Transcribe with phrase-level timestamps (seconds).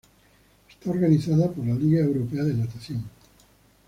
[0.67, 3.03] Está organizada por la Liga Europea de Natación.